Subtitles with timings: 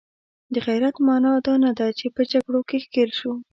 [0.53, 3.33] د غیرت معنا دا نه ده چې په جګړو کې ښکیل شو.